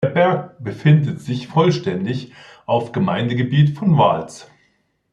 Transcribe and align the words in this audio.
Der 0.03 0.09
Berg 0.09 0.63
befindet 0.63 1.21
sich 1.21 1.45
vollständig 1.47 2.31
auf 2.65 2.91
Gemeindegebiet 2.91 3.77
von 3.77 3.99
Vals. 3.99 4.49